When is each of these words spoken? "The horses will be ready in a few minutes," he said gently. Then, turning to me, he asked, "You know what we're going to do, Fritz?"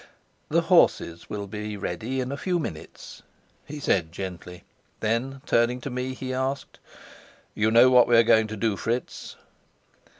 "The 0.49 0.61
horses 0.61 1.29
will 1.29 1.45
be 1.45 1.77
ready 1.77 2.21
in 2.21 2.31
a 2.31 2.35
few 2.35 2.57
minutes," 2.57 3.21
he 3.67 3.79
said 3.79 4.11
gently. 4.11 4.63
Then, 4.99 5.43
turning 5.45 5.79
to 5.81 5.91
me, 5.91 6.15
he 6.15 6.33
asked, 6.33 6.79
"You 7.53 7.69
know 7.69 7.91
what 7.91 8.07
we're 8.07 8.23
going 8.23 8.47
to 8.47 8.57
do, 8.57 8.75
Fritz?" 8.77 9.35